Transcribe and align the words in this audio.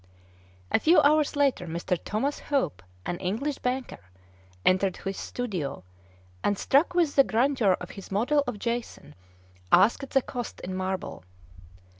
A 0.71 0.79
few 0.79 0.99
hours 1.01 1.35
later, 1.35 1.67
Mr. 1.67 1.95
Thomas 2.03 2.39
Hope, 2.39 2.81
an 3.05 3.17
English 3.19 3.59
banker, 3.59 4.09
entered 4.65 4.97
his 4.97 5.15
studio, 5.15 5.83
and, 6.43 6.57
struck 6.57 6.95
with 6.95 7.15
the 7.15 7.23
grandeur 7.23 7.73
of 7.79 7.91
his 7.91 8.09
model 8.09 8.43
of 8.47 8.57
Jason, 8.57 9.13
asked 9.71 10.09
the 10.09 10.23
cost 10.23 10.59
in 10.61 10.73
marble. 10.73 11.23